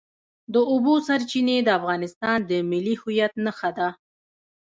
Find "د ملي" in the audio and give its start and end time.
2.49-2.95